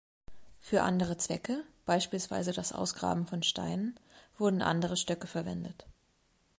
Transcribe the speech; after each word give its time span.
Für 0.59 0.81
andere 0.81 1.15
Zwecke, 1.17 1.63
beispielsweise 1.85 2.53
das 2.53 2.73
Ausgraben 2.73 3.27
von 3.27 3.43
Steinen, 3.43 3.99
wurden 4.39 4.63
andere 4.63 4.97
Stöcke 4.97 5.27
verwendet. 5.27 5.85